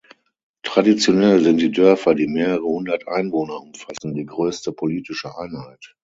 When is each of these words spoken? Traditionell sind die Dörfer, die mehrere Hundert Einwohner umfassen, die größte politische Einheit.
Traditionell 0.63 1.43
sind 1.43 1.61
die 1.61 1.69
Dörfer, 1.69 2.15
die 2.15 2.25
mehrere 2.25 2.63
Hundert 2.63 3.07
Einwohner 3.07 3.61
umfassen, 3.61 4.15
die 4.15 4.25
größte 4.25 4.71
politische 4.71 5.37
Einheit. 5.37 5.93